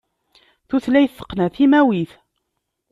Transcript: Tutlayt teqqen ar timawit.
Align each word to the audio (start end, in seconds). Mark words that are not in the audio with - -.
Tutlayt 0.67 1.15
teqqen 1.17 1.43
ar 1.45 1.51
timawit. 1.55 2.11